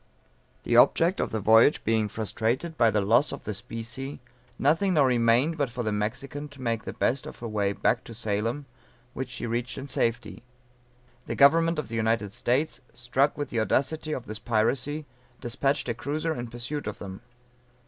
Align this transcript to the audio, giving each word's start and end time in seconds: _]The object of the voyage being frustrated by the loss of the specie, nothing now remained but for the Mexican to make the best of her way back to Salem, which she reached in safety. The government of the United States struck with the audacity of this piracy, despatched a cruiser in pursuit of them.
_]The 0.63 0.75
object 0.77 1.19
of 1.19 1.29
the 1.29 1.39
voyage 1.39 1.83
being 1.83 2.07
frustrated 2.07 2.75
by 2.75 2.89
the 2.89 3.01
loss 3.01 3.31
of 3.31 3.43
the 3.43 3.53
specie, 3.53 4.19
nothing 4.57 4.95
now 4.95 5.05
remained 5.05 5.59
but 5.59 5.69
for 5.69 5.83
the 5.83 5.91
Mexican 5.91 6.47
to 6.49 6.59
make 6.63 6.85
the 6.85 6.93
best 6.93 7.27
of 7.27 7.37
her 7.37 7.47
way 7.47 7.71
back 7.71 8.03
to 8.05 8.15
Salem, 8.15 8.65
which 9.13 9.29
she 9.29 9.45
reached 9.45 9.77
in 9.77 9.87
safety. 9.87 10.41
The 11.27 11.35
government 11.35 11.77
of 11.77 11.87
the 11.89 11.95
United 11.97 12.33
States 12.33 12.81
struck 12.95 13.37
with 13.37 13.49
the 13.49 13.59
audacity 13.59 14.11
of 14.11 14.25
this 14.25 14.39
piracy, 14.39 15.05
despatched 15.39 15.87
a 15.87 15.93
cruiser 15.93 16.33
in 16.33 16.47
pursuit 16.47 16.87
of 16.87 16.97
them. 16.97 17.21